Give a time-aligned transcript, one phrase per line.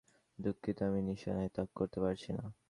[0.39, 2.45] দুঃখিত, আমি নিশানায় তাক করতে পারছি না।